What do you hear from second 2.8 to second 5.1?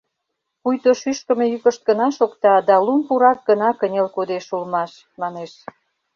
лум пурак гына кынел кодеш улмаш,